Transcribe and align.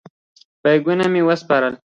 بیکونه 0.63 1.05
مې 1.13 1.21
وسپارم. 1.27 1.73